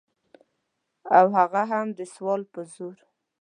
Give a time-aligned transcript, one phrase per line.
[1.17, 2.97] او هغه هم د سوال په زور.